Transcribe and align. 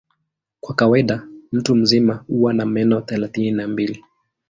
Kwa 0.61 0.75
kawaida 0.75 1.27
mtu 1.51 1.75
mzima 1.75 2.13
huwa 2.13 2.53
na 2.53 2.65
meno 2.65 3.01
thelathini 3.01 3.51
na 3.51 3.67
mbili. 3.67 4.03